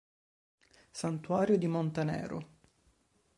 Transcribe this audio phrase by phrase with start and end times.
[0.91, 2.57] Santuario di Montenero